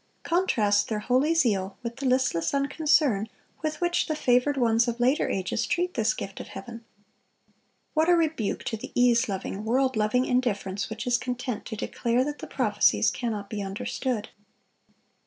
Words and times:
Contrast 0.23 0.89
their 0.89 0.97
holy 0.97 1.35
zeal 1.35 1.77
with 1.83 1.97
the 1.97 2.07
listless 2.07 2.55
unconcern 2.55 3.29
with 3.61 3.79
which 3.79 4.07
the 4.07 4.15
favored 4.15 4.57
ones 4.57 4.87
of 4.87 4.99
later 4.99 5.29
ages 5.29 5.67
treat 5.67 5.93
this 5.93 6.15
gift 6.15 6.39
of 6.39 6.47
heaven. 6.47 6.83
What 7.93 8.09
a 8.09 8.15
rebuke 8.15 8.63
to 8.63 8.77
the 8.77 8.91
ease 8.95 9.29
loving, 9.29 9.63
world 9.63 9.95
loving 9.95 10.25
indifference 10.25 10.89
which 10.89 11.05
is 11.05 11.19
content 11.19 11.65
to 11.65 11.75
declare 11.75 12.23
that 12.23 12.39
the 12.39 12.47
prophecies 12.47 13.11
cannot 13.11 13.47
be 13.47 13.61
understood. 13.61 14.29